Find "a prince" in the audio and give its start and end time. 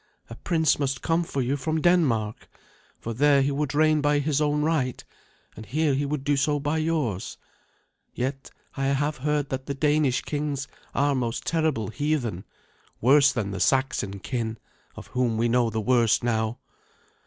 0.31-0.79